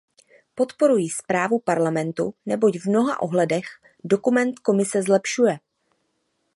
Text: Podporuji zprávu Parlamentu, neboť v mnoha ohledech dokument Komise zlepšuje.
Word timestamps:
Podporuji 0.55 1.09
zprávu 1.13 1.59
Parlamentu, 1.61 2.33
neboť 2.49 2.79
v 2.81 2.85
mnoha 2.89 3.21
ohledech 3.21 3.65
dokument 4.03 4.57
Komise 4.59 5.01
zlepšuje. 5.05 5.59